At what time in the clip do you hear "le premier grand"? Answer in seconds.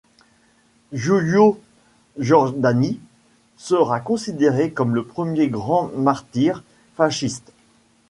4.95-5.91